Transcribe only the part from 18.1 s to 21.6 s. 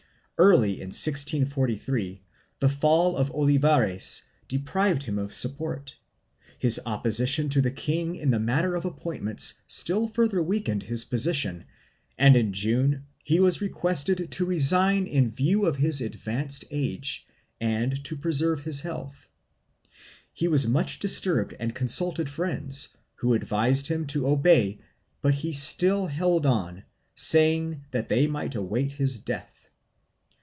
preserve his health. He was much disturbed